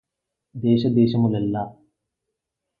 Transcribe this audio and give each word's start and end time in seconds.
దేశదేశములెల్ల 0.55 1.55